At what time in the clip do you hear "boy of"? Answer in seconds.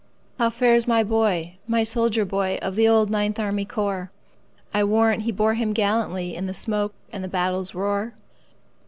2.25-2.73